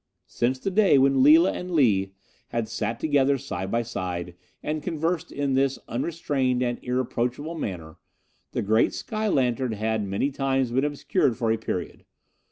[0.25, 2.13] "Since the day when Lila and Lee
[2.47, 7.97] had sat together side by side, and conversed in this unrestrained and irreproachable manner,
[8.51, 12.03] the great sky lantern had many times been obscured for a period.